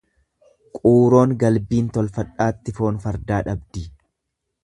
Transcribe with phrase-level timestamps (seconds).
[0.77, 3.87] Quuroon galbiin tolfadhaatti foon fardaa dhabdi.